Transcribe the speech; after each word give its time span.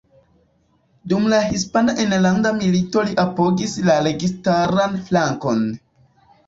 Dum 1.11 1.27
la 1.33 1.41
Hispana 1.49 1.95
Enlanda 2.05 2.53
Milito 2.63 3.05
li 3.11 3.15
apogis 3.27 3.77
la 3.91 4.01
registaran 4.11 5.01
flankon. 5.11 5.67